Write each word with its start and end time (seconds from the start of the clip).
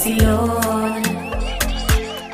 Vacilón. 0.00 1.02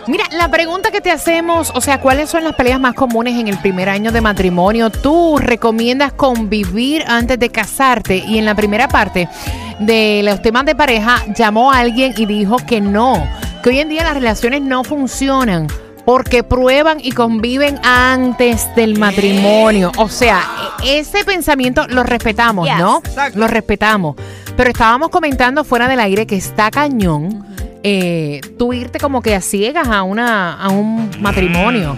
Mira, 0.06 0.24
la 0.30 0.48
pregunta 0.48 0.93
que 0.93 1.00
te 1.00 1.11
hacemos, 1.11 1.72
o 1.74 1.80
sea, 1.80 2.00
¿cuáles 2.00 2.30
son 2.30 2.44
las 2.44 2.54
peleas 2.54 2.79
más 2.79 2.94
comunes 2.94 3.34
en 3.40 3.48
el 3.48 3.58
primer 3.58 3.88
año 3.88 4.12
de 4.12 4.20
matrimonio? 4.20 4.88
¿Tú 4.90 5.36
recomiendas 5.38 6.12
convivir 6.12 7.02
antes 7.08 7.40
de 7.40 7.48
casarte? 7.50 8.18
Y 8.18 8.38
en 8.38 8.44
la 8.44 8.54
primera 8.54 8.86
parte 8.86 9.29
de 9.80 10.21
los 10.22 10.40
temas 10.43 10.64
de 10.64 10.76
pareja, 10.76 11.24
llamó 11.36 11.72
a 11.72 11.80
alguien 11.80 12.14
y 12.16 12.26
dijo 12.26 12.57
que 12.58 12.80
no, 12.80 13.26
que 13.64 13.71
hoy 13.71 13.80
en 13.80 13.88
día 13.88 14.04
las 14.04 14.14
relaciones 14.14 14.62
no 14.62 14.85
funcionan 14.85 15.66
porque 16.04 16.44
prueban 16.44 16.98
y 17.02 17.10
conviven 17.10 17.80
antes 17.82 18.72
del 18.76 18.96
matrimonio. 18.96 19.90
O 19.98 20.08
sea, 20.08 20.40
ese 20.85 21.24
pensamiento 21.24 21.85
lo 21.88 22.04
respetamos, 22.04 22.68
¿no? 22.79 23.02
Lo 23.35 23.48
respetamos. 23.48 24.14
Pero 24.57 24.71
estábamos 24.71 25.08
comentando 25.08 25.64
fuera 25.64 25.88
del 25.88 25.98
aire 25.98 26.29
que 26.29 26.36
está 26.36 26.71
cañón 26.71 27.55
eh, 27.89 28.40
tú 28.58 28.72
irte 28.72 28.99
como 28.99 29.22
que 29.22 29.36
a 29.36 29.40
ciegas 29.40 29.86
a, 29.86 30.03
una, 30.03 30.54
a 30.54 30.71
un 30.71 31.08
matrimonio. 31.21 31.96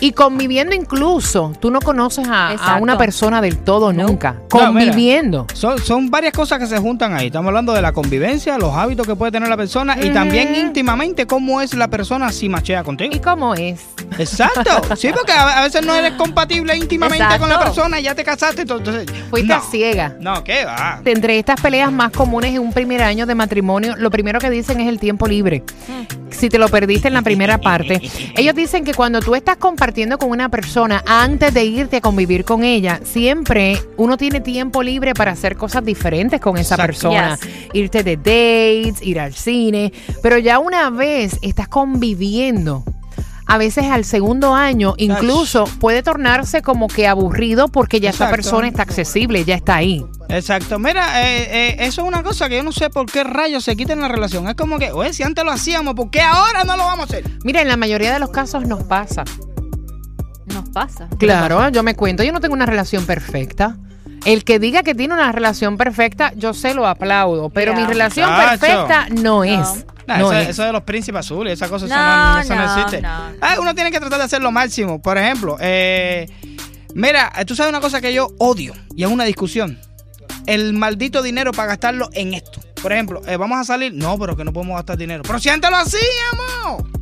Y 0.00 0.12
conviviendo 0.12 0.74
incluso, 0.74 1.52
tú 1.60 1.70
no 1.70 1.80
conoces 1.80 2.26
a, 2.26 2.52
a 2.52 2.76
una 2.76 2.96
persona 2.96 3.40
del 3.42 3.58
todo 3.58 3.92
nunca. 3.92 4.32
No, 4.52 4.72
mira. 4.72 4.86
Conviviendo. 4.86 5.46
Son, 5.52 5.78
son 5.78 6.10
varias 6.10 6.32
cosas 6.32 6.58
que 6.58 6.66
se 6.66 6.78
juntan 6.78 7.14
ahí. 7.14 7.26
Estamos 7.26 7.48
hablando 7.48 7.74
de 7.74 7.82
la 7.82 7.92
convivencia, 7.92 8.56
los 8.56 8.74
hábitos 8.74 9.06
que 9.06 9.14
puede 9.14 9.30
tener 9.32 9.48
la 9.50 9.58
persona 9.58 9.96
y 10.02 10.10
también 10.10 10.54
íntimamente 10.54 11.26
cómo 11.26 11.60
es 11.60 11.74
la 11.74 11.88
persona 11.88 12.32
si 12.32 12.48
machea 12.48 12.82
contigo. 12.82 13.14
¿Y 13.14 13.18
cómo 13.20 13.54
es? 13.54 13.80
Exacto. 14.18 14.96
Sí, 14.96 15.10
porque 15.14 15.32
a, 15.32 15.60
a 15.60 15.62
veces 15.64 15.84
no 15.84 15.94
eres 15.94 16.12
compatible 16.12 16.74
íntimamente 16.76 17.22
Exacto. 17.22 17.40
con 17.42 17.50
la 17.50 17.58
persona 17.58 18.00
y 18.00 18.04
ya 18.04 18.14
te 18.14 18.24
casaste. 18.24 18.62
Entonces, 18.62 19.04
Fuiste 19.28 19.48
no. 19.48 19.56
a 19.56 19.60
ciega. 19.60 20.16
No, 20.18 20.42
¿qué 20.44 20.64
va? 20.64 21.02
Entre 21.04 21.38
estas 21.38 21.60
peleas 21.60 21.92
más 21.92 22.10
comunes 22.10 22.52
en 22.54 22.60
un 22.60 22.72
primer 22.72 23.02
año 23.02 23.26
de 23.26 23.34
matrimonio, 23.34 23.96
lo 23.96 24.10
primero 24.10 24.38
que 24.38 24.48
dicen 24.48 24.80
es 24.80 24.88
el 24.88 24.98
tiempo 24.98 25.26
libre. 25.26 25.62
Si 26.30 26.48
te 26.48 26.58
lo 26.58 26.68
perdiste 26.68 27.08
en 27.08 27.14
la 27.14 27.22
primera 27.22 27.58
parte, 27.60 28.00
ellos 28.34 28.54
dicen 28.54 28.84
que 28.84 28.94
cuando 28.94 29.20
tú 29.20 29.34
estás 29.34 29.56
compartiendo 29.56 29.89
con 30.18 30.30
una 30.30 30.48
persona 30.48 31.02
antes 31.04 31.52
de 31.52 31.64
irte 31.64 31.96
a 31.96 32.00
convivir 32.00 32.44
con 32.44 32.62
ella, 32.62 33.00
siempre 33.02 33.76
uno 33.96 34.16
tiene 34.16 34.40
tiempo 34.40 34.82
libre 34.82 35.14
para 35.14 35.32
hacer 35.32 35.56
cosas 35.56 35.84
diferentes 35.84 36.40
con 36.40 36.56
esa 36.56 36.76
Exacto. 36.76 36.86
persona. 36.86 37.38
Irte 37.72 38.04
de 38.04 38.16
dates, 38.16 39.02
ir 39.02 39.18
al 39.18 39.34
cine, 39.34 39.92
pero 40.22 40.38
ya 40.38 40.58
una 40.58 40.90
vez 40.90 41.38
estás 41.42 41.68
conviviendo. 41.68 42.84
A 43.46 43.58
veces 43.58 43.86
al 43.86 44.04
segundo 44.04 44.54
año 44.54 44.94
incluso 44.96 45.64
puede 45.80 46.04
tornarse 46.04 46.62
como 46.62 46.86
que 46.86 47.08
aburrido 47.08 47.66
porque 47.66 47.98
ya 47.98 48.10
esa 48.10 48.30
persona 48.30 48.68
está 48.68 48.82
accesible, 48.82 49.44
ya 49.44 49.56
está 49.56 49.74
ahí. 49.74 50.06
Exacto. 50.28 50.78
Mira, 50.78 51.20
eh, 51.26 51.48
eh, 51.50 51.76
eso 51.80 52.02
es 52.02 52.06
una 52.06 52.22
cosa 52.22 52.48
que 52.48 52.58
yo 52.58 52.62
no 52.62 52.70
sé 52.70 52.90
por 52.90 53.06
qué 53.06 53.24
rayos 53.24 53.64
se 53.64 53.74
quita 53.74 53.92
en 53.92 54.02
la 54.02 54.08
relación. 54.08 54.48
Es 54.48 54.54
como 54.54 54.78
que, 54.78 54.92
oye, 54.92 55.12
si 55.12 55.24
antes 55.24 55.44
lo 55.44 55.50
hacíamos, 55.50 55.94
¿por 55.94 56.10
qué 56.10 56.20
ahora 56.20 56.62
no 56.62 56.76
lo 56.76 56.84
vamos 56.84 57.00
a 57.00 57.04
hacer? 57.04 57.24
Mira, 57.42 57.60
en 57.60 57.66
la 57.66 57.76
mayoría 57.76 58.12
de 58.12 58.20
los 58.20 58.30
casos 58.30 58.68
nos 58.68 58.84
pasa. 58.84 59.24
Nos 60.52 60.68
pasa. 60.70 61.08
Claro, 61.18 61.68
yo 61.70 61.82
me 61.82 61.94
cuento, 61.94 62.22
yo 62.22 62.32
no 62.32 62.40
tengo 62.40 62.54
una 62.54 62.66
relación 62.66 63.06
perfecta. 63.06 63.76
El 64.24 64.44
que 64.44 64.58
diga 64.58 64.82
que 64.82 64.94
tiene 64.94 65.14
una 65.14 65.32
relación 65.32 65.76
perfecta, 65.78 66.32
yo 66.36 66.52
se 66.52 66.74
lo 66.74 66.86
aplaudo, 66.86 67.48
pero 67.48 67.74
mi 67.74 67.84
relación 67.84 68.28
Chacho. 68.28 68.60
perfecta 68.60 69.06
no 69.10 69.44
es. 69.44 69.86
Nah, 70.06 70.18
no 70.18 70.32
eso, 70.32 70.40
es. 70.40 70.48
eso 70.50 70.64
de 70.64 70.72
los 70.72 70.82
príncipes 70.82 71.20
azules, 71.20 71.54
esa 71.54 71.68
cosa 71.68 71.86
eso 71.86 71.94
No, 71.94 72.34
no, 72.34 72.40
eso 72.40 72.54
no 72.54 72.64
existe. 72.64 73.00
no. 73.00 73.08
Ah, 73.40 73.56
uno 73.60 73.74
tiene 73.74 73.90
que 73.90 73.98
tratar 74.00 74.18
de 74.18 74.24
hacer 74.24 74.42
lo 74.42 74.50
máximo. 74.50 75.00
Por 75.00 75.16
ejemplo, 75.16 75.56
eh, 75.60 76.28
mira, 76.94 77.32
tú 77.46 77.54
sabes 77.54 77.70
una 77.70 77.80
cosa 77.80 78.00
que 78.00 78.12
yo 78.12 78.28
odio 78.38 78.74
y 78.94 79.04
es 79.04 79.08
una 79.10 79.24
discusión. 79.24 79.78
El 80.46 80.74
maldito 80.74 81.22
dinero 81.22 81.52
para 81.52 81.68
gastarlo 81.68 82.10
en 82.12 82.34
esto. 82.34 82.60
Por 82.82 82.92
ejemplo, 82.92 83.22
eh, 83.26 83.36
vamos 83.36 83.58
a 83.58 83.64
salir. 83.64 83.94
No, 83.94 84.18
pero 84.18 84.36
que 84.36 84.44
no 84.44 84.52
podemos 84.52 84.76
gastar 84.76 84.96
dinero. 84.98 85.22
Pero 85.26 85.38
si 85.38 85.48
antes 85.48 85.70
lo 85.70 85.76
hacíamos. 85.76 86.99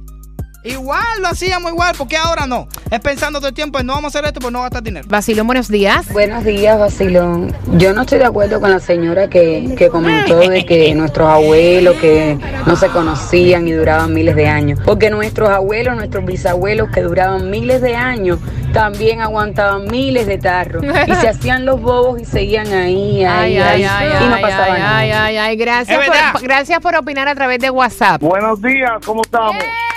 Igual 0.65 1.23
lo 1.23 1.29
hacíamos 1.29 1.71
igual, 1.71 1.95
porque 1.97 2.17
ahora 2.17 2.47
no. 2.47 2.67
Es 2.91 2.99
pensando 3.01 3.39
todo 3.39 3.49
el 3.49 3.55
tiempo 3.55 3.79
en 3.79 3.87
no 3.87 3.95
vamos 3.95 4.15
a 4.15 4.19
hacer 4.19 4.29
esto, 4.29 4.41
pues 4.41 4.53
no 4.53 4.63
gastar 4.63 4.83
dinero. 4.83 5.07
Basilio, 5.09 5.45
buenos 5.45 5.69
días. 5.69 6.13
Buenos 6.13 6.45
días, 6.45 6.79
Basilón. 6.79 7.55
Yo 7.75 7.93
no 7.93 8.03
estoy 8.03 8.19
de 8.19 8.25
acuerdo 8.25 8.61
con 8.61 8.71
la 8.71 8.81
señora 8.81 9.29
que, 9.29 9.75
que 9.79 9.89
comentó 9.89 10.39
de 10.41 10.67
que 10.67 10.93
nuestros 10.97 11.29
abuelos 11.29 11.97
que 11.97 12.37
no 12.67 12.75
se 12.75 12.89
conocían 12.89 13.69
y 13.69 13.73
duraban 13.73 14.13
miles 14.13 14.35
de 14.35 14.49
años. 14.49 14.81
Porque 14.85 15.11
nuestros 15.11 15.49
abuelos, 15.49 15.95
nuestros 15.95 16.25
bisabuelos 16.25 16.91
que 16.91 17.03
duraban 17.03 17.51
miles 17.51 17.81
de 17.81 17.95
años, 17.95 18.41
también 18.73 19.21
aguantaban 19.21 19.87
miles 19.87 20.27
de 20.27 20.39
tarros. 20.39 20.83
Y 20.83 21.15
se 21.15 21.29
hacían 21.29 21.67
los 21.67 21.81
bobos 21.81 22.21
y 22.21 22.25
seguían 22.25 22.73
ahí, 22.73 23.25
ahí, 23.25 23.59
ahí. 23.59 23.83
y 23.83 24.29
no 24.29 24.41
pasaba 24.41 24.65
ay, 24.65 24.81
nada. 24.81 24.99
ay, 24.99 25.11
ay, 25.13 25.37
ay, 25.37 25.57
Gracias, 25.57 26.05
por, 26.05 26.43
gracias 26.43 26.81
por 26.81 26.97
opinar 26.97 27.29
a 27.29 27.35
través 27.37 27.61
de 27.61 27.71
WhatsApp. 27.71 28.21
Buenos 28.21 28.61
días, 28.61 28.93
¿cómo 29.05 29.23
estamos? 29.23 29.57
¡Eh! 29.63 29.88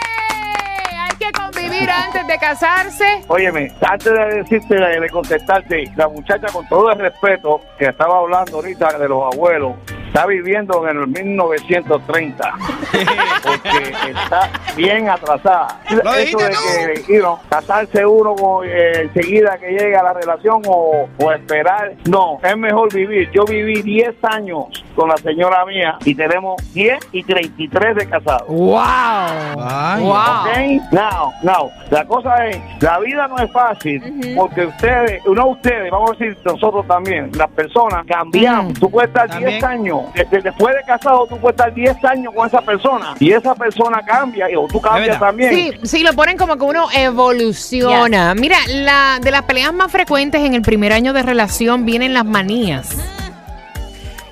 Convivir 1.71 1.89
antes 1.89 2.27
de 2.27 2.37
casarse. 2.37 3.05
Óyeme, 3.29 3.71
antes 3.81 4.11
de 4.11 4.25
decirte, 4.41 4.75
de, 4.75 4.99
de 4.99 5.09
contestarte, 5.09 5.85
la 5.95 6.09
muchacha 6.09 6.47
con 6.51 6.67
todo 6.67 6.91
el 6.91 6.99
respeto 6.99 7.61
que 7.79 7.85
estaba 7.85 8.17
hablando 8.17 8.57
ahorita 8.57 8.97
de 8.97 9.07
los 9.07 9.33
abuelos, 9.33 9.75
está 10.11 10.25
viviendo 10.25 10.85
en 10.89 10.97
el 10.97 11.07
1930, 11.07 12.53
porque 13.43 13.93
está 14.09 14.49
bien 14.75 15.07
atrasada. 15.07 15.79
Lo 15.91 16.13
Eso 16.13 16.37
dijiste 16.39 16.87
de 16.87 16.93
que, 16.93 17.13
you 17.13 17.19
know, 17.21 17.39
casarse 17.49 18.05
uno 18.05 18.35
con, 18.35 18.67
eh, 18.67 19.03
enseguida 19.03 19.57
que 19.57 19.67
llegue 19.69 19.95
a 19.95 20.03
la 20.03 20.13
relación 20.13 20.61
o, 20.67 21.07
o 21.17 21.31
esperar, 21.31 21.93
no, 22.09 22.39
es 22.43 22.57
mejor 22.57 22.93
vivir. 22.93 23.31
Yo 23.31 23.45
viví 23.45 23.81
10 23.81 24.15
años 24.23 24.65
con 24.93 25.09
la 25.09 25.17
señora 25.17 25.65
mía 25.65 25.97
y 26.05 26.15
tenemos 26.15 26.61
10 26.73 26.99
y 27.11 27.23
33 27.23 27.95
de 27.95 28.09
casados. 28.09 28.47
¡Wow! 28.47 28.77
Ay. 28.77 30.03
¡Wow! 30.03 30.11
Ok, 30.11 30.91
Now, 30.91 31.33
now, 31.43 31.71
la 31.89 32.05
cosa 32.05 32.47
es, 32.47 32.59
la 32.81 32.99
vida 32.99 33.27
no 33.27 33.37
es 33.39 33.51
fácil 33.51 34.01
porque 34.35 34.65
ustedes, 34.65 35.21
no 35.25 35.47
ustedes, 35.47 35.91
vamos 35.91 36.11
a 36.11 36.13
decir 36.13 36.37
nosotros 36.45 36.85
también, 36.87 37.31
las 37.35 37.49
personas 37.51 38.05
cambiamos. 38.05 38.73
Mm. 38.73 38.79
Tú 38.79 38.89
puedes 38.89 39.09
estar 39.09 39.27
También. 39.29 39.51
10 39.51 39.63
años, 39.63 39.99
desde 40.13 40.41
después 40.41 40.75
de 40.75 40.83
casado, 40.83 41.25
tú 41.27 41.37
puedes 41.37 41.57
estar 41.57 41.73
10 41.73 42.05
años 42.05 42.33
con 42.33 42.47
esa 42.47 42.61
persona 42.61 43.15
y 43.19 43.31
esa 43.31 43.55
persona 43.55 44.01
cambia 44.05 44.49
y 44.49 44.55
o 44.55 44.67
tú 44.67 44.81
cambias 44.81 45.19
también. 45.19 45.53
Sí, 45.53 45.73
sí, 45.83 46.03
lo 46.03 46.13
ponen 46.13 46.37
como 46.37 46.57
que 46.57 46.63
uno 46.63 46.87
evoluciona. 46.93 48.33
Mira, 48.35 48.57
la, 48.67 49.19
de 49.21 49.31
las 49.31 49.43
peleas 49.43 49.73
más 49.73 49.91
frecuentes 49.91 50.41
en 50.41 50.53
el 50.53 50.61
primer 50.61 50.93
año 50.93 51.13
de 51.13 51.23
relación 51.23 51.85
vienen 51.85 52.13
las 52.13 52.25
manías. 52.25 52.97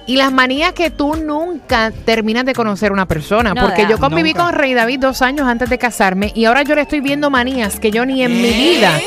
Y 0.09 0.15
las 0.15 0.31
manías 0.31 0.73
que 0.73 0.89
tú 0.89 1.13
nunca 1.15 1.91
terminas 2.03 2.43
de 2.43 2.55
conocer 2.55 2.89
a 2.89 2.93
una 2.93 3.05
persona. 3.05 3.53
No, 3.53 3.61
porque 3.61 3.83
da. 3.83 3.89
yo 3.89 3.99
conviví 3.99 4.33
Nunca. 4.33 4.45
con 4.45 4.53
Rey 4.55 4.73
David 4.73 5.01
dos 5.01 5.21
años 5.21 5.47
antes 5.47 5.69
de 5.69 5.77
casarme 5.77 6.31
y 6.33 6.45
ahora 6.45 6.63
yo 6.63 6.73
le 6.73 6.81
estoy 6.81 6.99
viendo 6.99 7.29
manías 7.29 7.79
que 7.79 7.91
yo 7.91 8.03
ni 8.07 8.23
en 8.23 8.41
mi 8.41 8.49
vida 8.49 8.99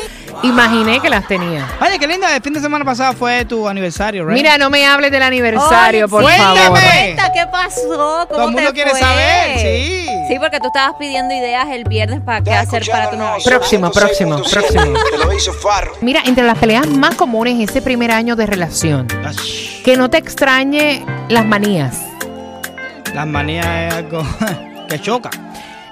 imaginé 0.43 1.01
que 1.01 1.09
las 1.09 1.27
tenía. 1.27 1.67
Oye, 1.81 1.99
qué 1.99 2.07
linda. 2.07 2.33
El 2.33 2.41
fin 2.41 2.53
de 2.53 2.61
semana 2.61 2.85
pasado 2.85 3.11
fue 3.13 3.43
tu 3.43 3.67
aniversario, 3.67 4.25
¿right? 4.25 4.33
Mira, 4.37 4.57
no 4.57 4.69
me 4.69 4.85
hables 4.85 5.11
del 5.11 5.23
aniversario, 5.23 6.05
Oye, 6.05 6.07
por 6.09 6.23
favor. 6.23 6.57
Cuéntame. 6.69 6.89
Cuenta, 7.15 7.31
¿qué 7.33 7.47
pasó? 7.51 7.81
¿Cómo 7.83 8.25
Todo 8.29 8.45
el 8.47 8.51
mundo 8.53 8.67
te 8.69 8.73
quiere 8.73 8.91
fue? 8.91 8.99
saber, 9.01 9.59
sí. 9.59 10.02
Sí, 10.27 10.37
porque 10.39 10.59
tú 10.59 10.67
estabas 10.67 10.95
pidiendo 10.97 11.33
ideas 11.33 11.67
el 11.69 11.83
viernes 11.83 12.21
para 12.21 12.41
qué 12.41 12.53
hacer 12.53 12.83
para 12.89 13.09
tu 13.09 13.17
novio. 13.17 13.43
Próximo, 13.43 13.91
próximo, 13.91 14.37
próximo. 14.37 14.93
Te 15.11 15.17
lo 15.17 15.33
hizo 15.33 15.53
Farro. 15.53 15.93
Mira, 16.01 16.21
entre 16.25 16.43
las 16.43 16.57
peleas 16.57 16.87
más 16.87 17.15
comunes 17.15 17.69
ese 17.69 17.81
primer 17.81 18.11
año 18.11 18.35
de 18.35 18.45
relación, 18.45 19.07
que 19.83 19.97
no 19.97 20.09
te 20.09 20.17
extrañe 20.17 21.05
las 21.29 21.45
manías. 21.45 21.99
Las 23.13 23.27
manías 23.27 23.65
es 23.65 23.93
algo 23.93 24.23
que 24.89 24.99
choca. 24.99 25.29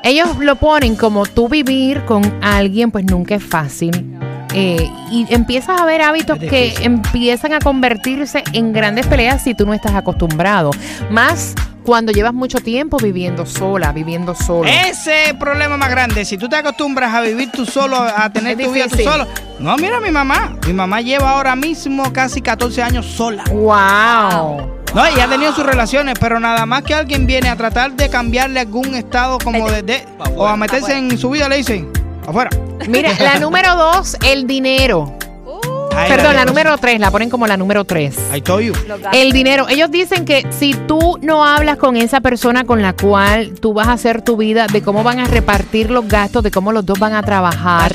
Ellos 0.04 0.38
lo 0.40 0.56
ponen 0.56 0.96
como 0.96 1.26
tú 1.26 1.48
vivir 1.48 2.06
con 2.06 2.40
alguien, 2.42 2.90
pues 2.90 3.06
nunca 3.06 3.36
es 3.36 3.44
fácil. 3.44 4.18
Eh, 4.54 4.90
y 5.12 5.34
empiezas 5.34 5.80
a 5.80 5.86
ver 5.86 6.02
hábitos 6.02 6.38
que 6.40 6.74
empiezan 6.82 7.54
a 7.54 7.60
convertirse 7.60 8.44
en 8.52 8.74
grandes 8.74 9.08
peleas 9.08 9.44
si 9.44 9.54
tú 9.54 9.66
no 9.66 9.74
estás 9.74 9.94
acostumbrado. 9.94 10.72
Más 11.10 11.56
cuando 11.84 12.12
llevas 12.12 12.34
mucho 12.34 12.60
tiempo 12.60 12.98
viviendo 12.98 13.46
sola, 13.46 13.92
viviendo 13.92 14.36
solo. 14.36 14.70
Ese 14.70 15.24
es 15.24 15.30
el 15.32 15.38
problema 15.38 15.78
más 15.78 15.90
grande. 15.90 16.26
Si 16.26 16.38
tú 16.38 16.48
te 16.48 16.56
acostumbras 16.56 17.14
a 17.14 17.22
vivir 17.22 17.52
tú 17.52 17.66
solo, 17.66 17.98
a 18.02 18.32
tener 18.32 18.60
Es 18.60 18.68
tu 18.68 18.74
vida 18.74 18.88
tú 18.88 18.98
solo. 19.04 19.28
No, 19.60 19.76
mira 19.78 20.00
mi 20.00 20.12
mamá. 20.12 20.56
Mi 20.68 20.74
mamá 20.74 21.02
lleva 21.02 21.32
ahora 21.32 21.56
mismo 21.56 22.12
casi 22.14 22.42
14 22.42 22.82
años 22.84 23.06
sola. 23.06 23.44
¡Wow! 23.52 24.82
No, 24.94 25.10
y 25.16 25.20
ha 25.20 25.28
tenido 25.28 25.54
sus 25.54 25.66
relaciones, 25.66 26.16
pero 26.20 26.40
nada 26.40 26.66
más 26.66 26.84
que 26.84 26.94
alguien 26.94 27.26
viene 27.26 27.48
a 27.50 27.56
tratar 27.56 27.94
de 27.94 28.10
cambiarle 28.10 28.60
algún 28.60 28.94
estado 28.96 29.38
como 29.40 29.70
de, 29.72 29.84
de- 29.84 30.06
o 30.36 30.46
a 30.46 30.58
meterse 30.58 30.98
en 30.98 31.18
su 31.18 31.30
vida, 31.30 31.48
le 31.48 31.58
dicen, 31.58 31.90
afuera. 32.28 32.50
Mira, 32.90 33.12
la 33.20 33.36
número 33.40 33.76
dos, 33.76 34.18
el 34.26 34.46
dinero. 34.48 35.16
Perdón, 36.08 36.36
la 36.36 36.46
número 36.46 36.78
tres, 36.78 37.00
la 37.00 37.12
ponen 37.12 37.30
como 37.30 37.48
la 37.48 37.58
número 37.58 37.84
tres. 37.86 38.18
I 38.36 38.42
told 38.42 38.64
you. 38.64 38.74
El 39.14 39.32
dinero. 39.32 39.68
Ellos 39.70 39.92
dicen 39.92 40.26
que 40.26 40.46
si 40.50 40.74
tú 40.74 41.20
no 41.22 41.46
hablas 41.46 41.78
con 41.78 41.98
esa 41.98 42.22
persona 42.22 42.64
con 42.64 42.82
la 42.82 42.94
cual 42.94 43.54
tú 43.60 43.74
vas 43.74 43.88
a 43.88 43.94
hacer 43.94 44.22
tu 44.22 44.38
vida, 44.38 44.68
de 44.68 44.82
cómo 44.82 45.04
van 45.04 45.20
a 45.20 45.26
repartir 45.26 45.92
los 45.92 46.08
gastos, 46.08 46.44
de 46.44 46.52
cómo 46.52 46.72
los 46.72 46.86
dos 46.86 47.00
van 47.00 47.14
a 47.14 47.24
trabajar, 47.24 47.94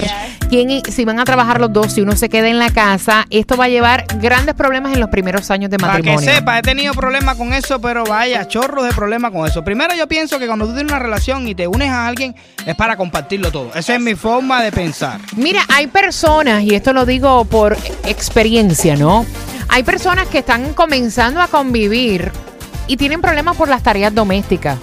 quién, 0.49 0.83
si 0.85 1.05
van 1.05 1.19
a 1.19 1.25
trabajar 1.25 1.61
los 1.61 1.73
dos, 1.73 1.93
si 1.93 2.01
uno 2.01 2.17
se 2.17 2.29
queda 2.29 2.49
en 2.49 2.59
la 2.59 2.71
casa, 2.71 3.27
esto 3.31 3.57
va 3.57 3.65
a 3.65 3.69
llevar 3.69 4.07
grandes 4.21 4.55
problemas 4.55 4.93
en 4.93 5.01
los 5.01 5.11
primeros 5.11 5.51
años 5.51 5.71
de 5.71 5.79
Para 5.79 5.95
que 5.95 5.99
matrimonio. 5.99 6.31
sepa, 6.31 6.59
he 6.59 6.63
tenido 6.63 6.95
problemas 6.95 7.37
con 7.37 7.53
eso, 7.53 7.81
pero 7.81 8.05
vaya, 8.05 8.47
chorros 8.49 8.85
de 8.87 8.93
problemas 8.93 9.33
con 9.33 9.47
eso. 9.47 9.65
Primero 9.65 9.95
yo 9.95 10.07
pienso 10.09 10.39
que 10.39 10.47
cuando 10.47 10.67
tú 10.67 10.75
tienes 10.75 10.91
una 10.91 10.99
relación 11.01 11.47
y 11.49 11.55
te 11.55 11.67
unes 11.67 11.91
a 11.91 12.07
alguien, 12.07 12.35
es 12.65 12.75
para 12.75 12.97
compartirlo 12.97 13.51
todo. 13.51 13.71
Esa 13.75 13.95
es 13.95 14.01
mi 14.01 14.15
forma 14.15 14.63
de 14.63 14.73
pensar. 14.73 15.21
Mira, 15.37 15.63
hay 15.69 15.87
personas, 15.87 16.63
y 16.63 16.75
esto 16.75 16.93
lo 16.93 17.07
digo 17.07 17.45
por 17.45 17.77
experiencia, 18.05 18.97
¿no? 18.97 19.27
Hay 19.69 19.83
personas 19.83 20.29
que 20.29 20.39
están 20.39 20.75
comenzando 20.75 21.41
a 21.41 21.49
convivir 21.49 22.31
y 22.87 22.97
tienen 22.97 23.21
problemas 23.21 23.57
por 23.57 23.69
las 23.69 23.83
tareas 23.83 24.15
domésticas. 24.15 24.79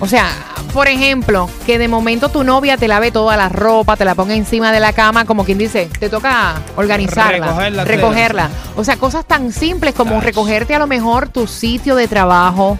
O 0.00 0.06
sea, 0.08 0.28
por 0.74 0.88
ejemplo, 0.88 1.48
que 1.66 1.78
de 1.78 1.86
momento 1.86 2.28
tu 2.30 2.42
novia 2.42 2.76
te 2.76 2.88
lave 2.88 3.12
toda 3.12 3.36
la 3.36 3.48
ropa, 3.48 3.96
te 3.96 4.04
la 4.04 4.16
ponga 4.16 4.34
encima 4.34 4.72
de 4.72 4.80
la 4.80 4.92
cama, 4.92 5.24
como 5.24 5.44
quien 5.44 5.56
dice, 5.56 5.88
te 6.00 6.10
toca 6.10 6.56
organizarla, 6.74 7.46
Recogerla, 7.46 7.84
recogerla. 7.84 8.48
O 8.74 8.82
sea, 8.82 8.96
cosas 8.96 9.24
tan 9.24 9.52
simples 9.52 9.94
como 9.94 10.18
Ach. 10.18 10.24
recogerte 10.24 10.74
a 10.74 10.80
lo 10.80 10.88
mejor 10.88 11.28
tu 11.28 11.46
sitio 11.46 11.94
de 11.94 12.08
trabajo. 12.08 12.76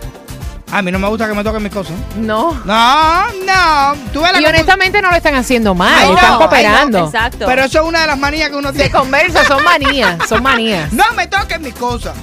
A 0.73 0.83
mí 0.83 0.91
no 0.91 0.99
me 0.99 1.07
gusta 1.07 1.29
que 1.29 1.35
me 1.35 1.45
toquen 1.45 1.63
mis 1.63 1.73
cosas. 1.73 1.93
No. 2.17 2.53
No, 2.65 3.25
no. 3.47 3.95
Tú 4.13 4.23
ves 4.23 4.33
la 4.33 4.41
Y 4.41 4.47
honestamente 4.47 5.01
no 5.01 5.11
lo 5.11 5.17
están 5.17 5.37
haciendo 5.37 5.73
mal, 5.77 5.95
Ay, 5.97 6.15
están 6.15 6.33
no, 6.33 6.39
cooperando. 6.39 7.05
Exacto. 7.07 7.47
Pero 7.47 7.63
eso 7.63 7.81
es 7.81 7.85
una 7.87 8.01
de 8.01 8.07
las 8.09 8.19
manías 8.19 8.51
que 8.51 8.57
uno 8.57 8.71
Se 8.71 8.75
tiene. 8.75 8.91
conversa, 8.91 9.45
son 9.45 9.63
manías, 9.63 10.29
son 10.29 10.43
manías. 10.43 10.93
No 10.93 11.05
me 11.15 11.29
toquen 11.29 11.63
mis 11.63 11.75
cosas. 11.75 12.15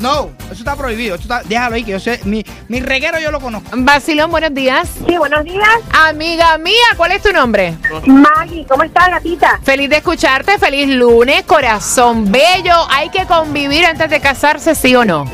No, 0.00 0.30
eso 0.44 0.54
está 0.54 0.76
prohibido. 0.76 1.14
Eso 1.14 1.22
está, 1.22 1.42
déjalo 1.44 1.76
ahí, 1.76 1.84
que 1.84 1.92
yo 1.92 2.00
sé. 2.00 2.20
Mi, 2.24 2.44
mi 2.68 2.80
reguero 2.80 3.18
yo 3.20 3.30
lo 3.30 3.40
conozco. 3.40 3.70
Basilón, 3.76 4.30
buenos 4.30 4.54
días. 4.54 4.88
Sí, 5.06 5.16
buenos 5.16 5.44
días. 5.44 5.68
Amiga 5.92 6.58
mía, 6.58 6.74
¿cuál 6.96 7.12
es 7.12 7.22
tu 7.22 7.32
nombre? 7.32 7.74
Maggie, 8.06 8.66
¿cómo 8.66 8.82
estás, 8.82 9.08
gatita? 9.08 9.60
Feliz 9.62 9.88
de 9.90 9.96
escucharte, 9.96 10.58
feliz 10.58 10.88
lunes, 10.88 11.44
corazón 11.44 12.30
bello. 12.30 12.74
Hay 12.90 13.10
que 13.10 13.26
convivir 13.26 13.86
antes 13.86 14.10
de 14.10 14.20
casarse, 14.20 14.74
¿sí 14.74 14.94
o 14.94 15.04
no? 15.04 15.24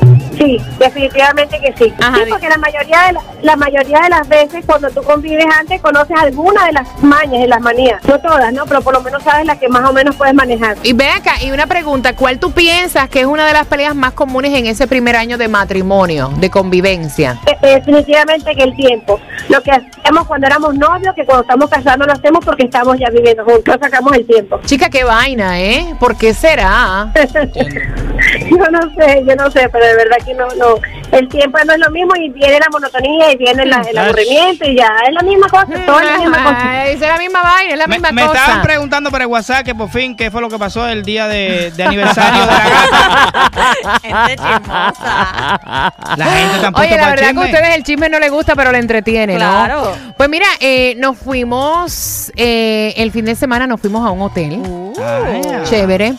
Sí, 0.41 0.57
definitivamente 0.79 1.59
que 1.59 1.71
sí. 1.77 1.93
Ajá, 1.99 2.17
sí, 2.17 2.23
porque 2.27 2.49
la 2.49 2.57
mayoría, 2.57 3.03
de 3.07 3.13
la, 3.13 3.21
la 3.43 3.55
mayoría 3.55 3.99
de 3.99 4.09
las 4.09 4.27
veces 4.27 4.65
cuando 4.65 4.89
tú 4.89 5.03
convives 5.03 5.45
antes 5.59 5.79
conoces 5.81 6.17
alguna 6.17 6.65
de 6.65 6.71
las 6.71 7.03
mañas, 7.03 7.41
de 7.41 7.47
las 7.47 7.61
manías. 7.61 8.03
No 8.05 8.19
todas, 8.19 8.51
¿no? 8.51 8.65
Pero 8.65 8.81
por 8.81 8.95
lo 8.95 9.01
menos 9.01 9.21
sabes 9.21 9.45
la 9.45 9.59
que 9.59 9.69
más 9.69 9.87
o 9.87 9.93
menos 9.93 10.15
puedes 10.15 10.33
manejar. 10.33 10.77
Y 10.81 10.93
ven 10.93 11.09
acá, 11.09 11.35
y 11.43 11.51
una 11.51 11.67
pregunta, 11.67 12.15
¿cuál 12.15 12.39
tú 12.39 12.51
piensas 12.53 13.07
que 13.07 13.19
es 13.19 13.27
una 13.27 13.45
de 13.45 13.53
las 13.53 13.67
peleas 13.67 13.93
más 13.93 14.13
comunes 14.13 14.51
en 14.55 14.65
ese 14.65 14.87
primer 14.87 15.15
año 15.15 15.37
de 15.37 15.47
matrimonio, 15.47 16.31
de 16.37 16.49
convivencia? 16.49 17.37
Eh, 17.45 17.55
eh, 17.61 17.75
definitivamente 17.75 18.55
que 18.55 18.63
el 18.63 18.75
tiempo. 18.75 19.19
Lo 19.47 19.61
que 19.61 19.69
hacemos 19.69 20.25
cuando 20.25 20.47
éramos 20.47 20.73
novios, 20.73 21.13
que 21.13 21.23
cuando 21.23 21.43
estamos 21.43 21.69
casando 21.69 22.07
lo 22.07 22.13
hacemos 22.13 22.43
porque 22.43 22.63
estamos 22.63 22.97
ya 22.97 23.11
viviendo 23.11 23.45
juntos, 23.45 23.77
sacamos 23.79 24.13
el 24.13 24.25
tiempo. 24.25 24.59
Chica, 24.65 24.89
qué 24.89 25.03
vaina, 25.03 25.61
¿eh? 25.61 25.93
¿Por 25.99 26.17
qué 26.17 26.33
será? 26.33 27.11
yo 28.49 28.71
no 28.71 28.95
sé, 28.95 29.23
yo 29.27 29.35
no 29.35 29.51
sé, 29.51 29.69
pero 29.71 29.85
de 29.85 29.95
verdad 29.95 30.17
que 30.25 30.30
no, 30.33 30.47
no. 30.55 30.75
El 31.11 31.27
tiempo 31.27 31.57
no 31.65 31.73
es 31.73 31.79
lo 31.79 31.91
mismo 31.91 32.15
y 32.15 32.29
viene 32.29 32.59
la 32.59 32.67
monotonía 32.71 33.31
y 33.33 33.37
viene 33.37 33.65
la- 33.65 33.81
el 33.81 33.97
aburrimiento 33.97 34.65
y 34.69 34.77
ya 34.77 34.87
es 35.07 35.13
la 35.13 35.21
misma 35.21 35.47
cosa, 35.49 35.67
todo 35.85 35.99
es 35.99 36.05
la 36.05 36.17
misma 36.17 36.43
cosa. 36.43 36.87
Es 36.87 36.99
la 36.99 37.17
misma 37.17 37.41
vaina, 37.41 37.73
es 37.73 37.77
la 37.79 37.87
Me, 37.87 37.95
misma 37.95 38.11
me 38.11 38.25
cosa. 38.27 38.39
estaban 38.39 38.61
preguntando 38.61 39.11
por 39.11 39.21
el 39.21 39.27
WhatsApp 39.27 39.63
que 39.65 39.75
por 39.75 39.89
fin 39.89 40.15
qué 40.15 40.31
fue 40.31 40.41
lo 40.41 40.49
que 40.49 40.57
pasó 40.57 40.87
el 40.87 41.03
día 41.03 41.27
de, 41.27 41.71
de 41.71 41.83
aniversario 41.83 42.41
de 42.41 42.45
la 42.47 42.69
gata. 42.69 43.99
Gente 44.01 44.35
chismosa. 44.35 45.93
La 46.17 46.25
gente 46.25 46.59
tampoco 46.61 46.85
Oye, 46.85 46.95
la 46.97 47.09
verdad 47.09 47.31
que 47.33 47.37
a 47.39 47.41
ustedes 47.45 47.75
el 47.75 47.83
chisme 47.83 48.09
no 48.09 48.19
les 48.19 48.31
gusta, 48.31 48.55
pero 48.55 48.71
le 48.71 48.77
entretiene, 48.79 49.33
¿no? 49.33 49.39
Claro. 49.39 49.95
Pues 50.17 50.29
mira, 50.29 50.45
eh, 50.59 50.95
nos 50.97 51.17
fuimos, 51.17 52.31
eh, 52.35 52.93
el 52.97 53.11
fin 53.11 53.25
de 53.25 53.35
semana 53.35 53.67
nos 53.67 53.79
fuimos 53.81 54.05
a 54.07 54.11
un 54.11 54.21
hotel. 54.21 54.61
Ah. 55.01 55.63
Chévere. 55.63 56.13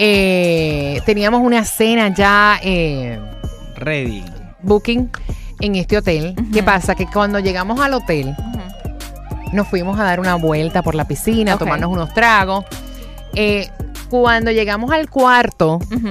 Eh, 0.00 1.00
teníamos 1.04 1.40
una 1.42 1.64
cena 1.64 2.08
ya 2.14 2.60
eh, 2.62 3.18
Ready. 3.78 4.24
booking 4.62 5.10
en 5.60 5.74
este 5.76 5.98
hotel. 5.98 6.34
¿Qué 6.52 6.62
pasa? 6.62 6.94
Que 6.94 7.06
cuando 7.06 7.38
llegamos 7.40 7.80
al 7.80 7.94
hotel, 7.94 8.34
nos 9.52 9.66
fuimos 9.68 9.98
a 9.98 10.04
dar 10.04 10.20
una 10.20 10.34
vuelta 10.36 10.82
por 10.82 10.94
la 10.94 11.06
piscina, 11.06 11.54
a 11.54 11.58
tomarnos 11.58 11.90
unos 11.90 12.12
tragos. 12.14 12.64
Eh, 13.34 13.68
cuando 14.10 14.50
llegamos 14.50 14.90
al 14.90 15.08
cuarto, 15.10 15.76
Ujú. 15.76 16.08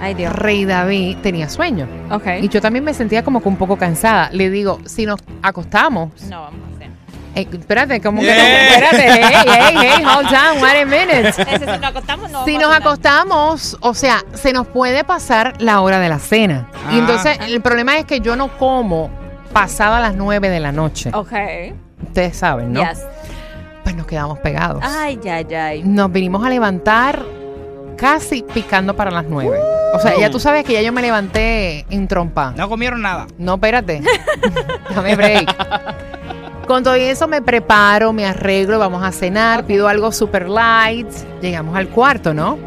Ay, 0.00 0.12
Dios. 0.14 0.32
Rey 0.34 0.64
David 0.66 1.18
tenía 1.22 1.48
sueño. 1.48 1.86
Ok. 2.10 2.26
Y 2.42 2.48
yo 2.48 2.60
también 2.60 2.84
me 2.84 2.92
sentía 2.92 3.22
como 3.24 3.40
que 3.42 3.48
un 3.48 3.56
poco 3.56 3.76
cansada. 3.78 4.28
Le 4.32 4.50
digo, 4.50 4.80
si 4.84 5.06
nos 5.06 5.18
acostamos. 5.40 6.10
No, 6.28 6.42
vamos 6.42 6.58
Eh, 7.34 7.48
espérate, 7.52 8.00
¿cómo 8.00 8.20
que? 8.20 8.26
Yeah. 8.26 8.68
Espérate, 8.68 9.08
hey, 9.12 9.44
hey, 9.46 9.76
hey, 9.80 10.04
hold 10.04 10.26
on, 10.26 10.62
wait 10.62 10.82
a 10.82 10.84
minute. 10.84 11.32
Si 11.32 11.42
nos 11.66 11.82
acostamos, 11.82 12.30
no. 12.30 12.44
Si 12.44 12.58
nos 12.58 12.74
acostamos, 12.74 13.76
o 13.80 13.92
sea, 13.94 14.22
se 14.34 14.52
nos 14.52 14.66
puede 14.68 15.02
pasar 15.04 15.54
la 15.60 15.80
hora 15.80 15.98
de 15.98 16.08
la 16.08 16.18
cena. 16.20 16.68
Y 16.92 16.94
Ah. 16.94 16.98
entonces 16.98 17.38
el 17.48 17.60
problema 17.60 17.98
es 17.98 18.04
que 18.04 18.20
yo 18.20 18.36
no 18.36 18.56
como 18.56 19.10
pasado 19.52 19.94
a 19.96 20.00
las 20.00 20.14
9 20.14 20.48
de 20.48 20.60
la 20.60 20.70
noche. 20.72 21.10
Ok. 21.12 21.32
Ustedes 22.04 22.36
saben, 22.36 22.72
¿no? 22.72 22.80
Yes. 22.88 23.00
Pues 23.82 23.96
nos 23.96 24.06
quedamos 24.06 24.38
pegados. 24.38 24.82
Ay, 24.86 25.18
ay, 25.30 25.54
ay. 25.54 25.82
Nos 25.84 26.10
vinimos 26.12 26.44
a 26.44 26.48
levantar 26.50 27.20
casi 27.96 28.42
picando 28.42 28.94
para 28.94 29.10
las 29.10 29.24
9. 29.24 29.58
O 29.94 30.00
sea, 30.00 30.16
ya 30.18 30.28
tú 30.30 30.40
sabes 30.40 30.64
que 30.64 30.72
ya 30.72 30.82
yo 30.82 30.92
me 30.92 31.02
levanté 31.02 31.86
en 31.90 32.08
trompa. 32.08 32.52
No 32.56 32.68
comieron 32.68 33.00
nada. 33.02 33.26
No, 33.38 33.54
espérate. 33.54 34.02
Dame 34.94 35.14
break. 35.14 35.54
Con 36.66 36.82
todo 36.82 36.94
eso 36.94 37.28
me 37.28 37.42
preparo, 37.42 38.12
me 38.12 38.26
arreglo, 38.26 38.78
vamos 38.78 39.02
a 39.04 39.12
cenar, 39.12 39.64
pido 39.64 39.86
algo 39.86 40.10
super 40.12 40.48
light. 40.48 41.08
Llegamos 41.42 41.76
al 41.76 41.88
cuarto, 41.88 42.32
¿no? 42.32 42.58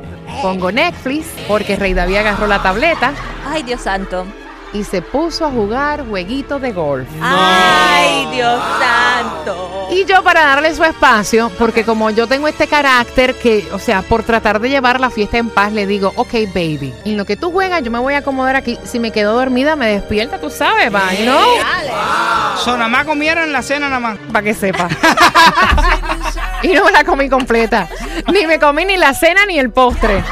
Pongo 0.41 0.71
Netflix 0.71 1.25
porque 1.47 1.75
Rey 1.75 1.93
David 1.93 2.17
agarró 2.17 2.47
la 2.47 2.61
tableta 2.61 3.13
Ay, 3.49 3.63
Dios 3.63 3.81
santo. 3.81 4.25
y 4.73 4.83
se 4.83 5.01
puso 5.01 5.45
a 5.45 5.51
jugar 5.51 6.05
jueguitos 6.07 6.61
de 6.61 6.71
golf. 6.73 7.07
Ay, 7.21 8.27
Dios 8.33 8.61
santo. 8.79 9.76
Y 9.97 10.05
yo 10.05 10.21
para 10.21 10.45
darle 10.45 10.75
su 10.75 10.83
espacio, 10.83 11.51
porque 11.57 11.83
como 11.83 12.11
yo 12.11 12.27
tengo 12.27 12.47
este 12.47 12.67
carácter 12.67 13.33
que, 13.33 13.67
o 13.73 13.79
sea, 13.79 14.03
por 14.03 14.21
tratar 14.21 14.59
de 14.59 14.69
llevar 14.69 14.99
la 14.99 15.09
fiesta 15.09 15.39
en 15.39 15.49
paz, 15.49 15.73
le 15.73 15.87
digo, 15.87 16.13
ok, 16.15 16.33
baby, 16.53 16.93
en 17.03 17.17
lo 17.17 17.25
que 17.25 17.35
tú 17.35 17.51
juegas, 17.51 17.81
yo 17.81 17.89
me 17.89 17.97
voy 17.97 18.13
a 18.13 18.19
acomodar 18.19 18.55
aquí. 18.55 18.77
Si 18.83 18.99
me 18.99 19.09
quedo 19.09 19.33
dormida, 19.33 19.75
me 19.75 19.87
despierta, 19.87 20.39
tú 20.39 20.51
sabes, 20.51 20.93
va? 20.93 21.09
So, 22.63 22.77
nada 22.77 22.89
más 22.89 23.05
comieron 23.05 23.51
la 23.51 23.63
cena 23.63 23.89
nada 23.89 23.99
más. 23.99 24.19
para 24.31 24.43
que 24.43 24.53
sepa. 24.53 24.87
y 26.61 26.67
no 26.73 26.85
me 26.85 26.91
la 26.91 27.03
comí 27.03 27.27
completa. 27.27 27.89
Ni 28.31 28.45
me 28.45 28.59
comí 28.59 28.85
ni 28.85 28.97
la 28.97 29.15
cena 29.15 29.47
ni 29.47 29.57
el 29.57 29.71
postre. 29.71 30.23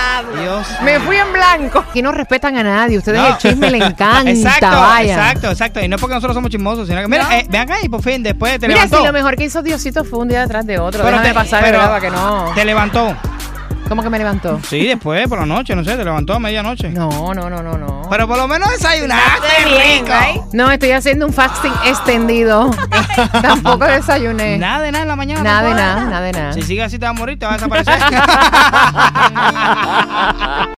Diablo. 0.00 0.42
Dios. 0.42 0.66
Me 0.82 1.00
fui 1.00 1.16
en 1.16 1.32
blanco. 1.32 1.84
Aquí 1.88 2.02
no 2.02 2.12
respetan 2.12 2.56
a 2.56 2.62
nadie. 2.62 2.98
Ustedes 2.98 3.18
No. 3.20 3.28
el 3.28 3.36
chisme 3.38 3.70
le 3.70 3.78
encanta. 3.84 4.30
Exacto, 4.30 4.66
vaya. 4.70 5.14
exacto, 5.14 5.50
exacto. 5.50 5.80
Y 5.80 5.88
no 5.88 5.96
es 5.96 6.00
porque 6.00 6.14
nosotros 6.14 6.34
somos 6.34 6.50
chismosos, 6.50 6.88
sino 6.88 7.00
que, 7.00 7.08
mira, 7.08 7.38
eh, 7.38 7.46
ven 7.48 7.60
acá 7.62 7.76
y 7.82 7.88
por 7.88 8.02
fin 8.02 8.22
después 8.22 8.58
te 8.58 8.66
Mira, 8.68 8.84
levantó. 8.84 8.98
si 9.00 9.06
lo 9.06 9.12
mejor 9.12 9.36
que 9.36 9.44
hizo 9.44 9.62
Diosito 9.62 10.04
fue 10.04 10.18
un 10.20 10.28
día 10.28 10.40
detrás 10.42 10.66
de 10.66 10.78
otro. 10.78 11.02
Pero 11.04 11.10
Déjame 11.18 11.28
te- 11.28 11.34
pasar, 11.34 11.62
pero 11.62 11.78
¿verdad? 11.78 11.90
Para 11.92 12.00
que 12.00 12.10
no. 12.10 12.52
Te 12.54 12.64
levantó. 12.64 13.16
¿Cómo 13.90 14.04
que 14.04 14.08
me 14.08 14.18
levantó? 14.18 14.60
Sí, 14.68 14.86
después, 14.86 15.26
por 15.26 15.40
la 15.40 15.46
noche, 15.46 15.74
no 15.74 15.82
sé, 15.82 15.96
te 15.96 16.04
levantó 16.04 16.34
a 16.34 16.38
medianoche. 16.38 16.90
No, 16.90 17.34
no, 17.34 17.50
no, 17.50 17.60
no, 17.60 17.76
no. 17.76 18.02
Pero 18.08 18.28
por 18.28 18.36
lo 18.38 18.46
menos 18.46 18.70
desayunaste, 18.70 19.48
bien, 19.66 20.04
rico. 20.04 20.16
right? 20.16 20.42
No, 20.52 20.70
estoy 20.70 20.92
haciendo 20.92 21.26
un 21.26 21.32
fasting 21.32 21.72
extendido. 21.84 22.70
Tampoco 23.42 23.86
desayuné. 23.86 24.58
Nada 24.58 24.82
de 24.82 24.92
nada 24.92 25.02
en 25.02 25.08
la 25.08 25.16
mañana. 25.16 25.42
Nada 25.42 25.68
de 25.68 25.74
nada, 25.74 26.04
nada 26.04 26.20
de 26.20 26.30
nada. 26.32 26.52
Si 26.52 26.62
sigue 26.62 26.84
así 26.84 27.00
te 27.00 27.04
va 27.06 27.10
a 27.10 27.14
morir, 27.14 27.36
te 27.36 27.46
va 27.46 27.54
a 27.54 27.56
desaparecer. 27.56 27.98